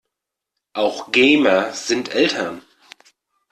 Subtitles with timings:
[0.73, 2.63] Auch Gamer sind Eltern.